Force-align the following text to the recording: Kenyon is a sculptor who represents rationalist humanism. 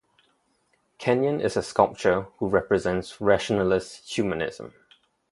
Kenyon 0.97 1.39
is 1.39 1.55
a 1.55 1.61
sculptor 1.61 2.23
who 2.39 2.47
represents 2.49 3.21
rationalist 3.21 4.11
humanism. 4.11 4.73